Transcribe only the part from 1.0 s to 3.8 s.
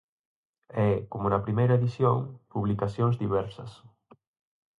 como na primeira edición, publicacións diversas.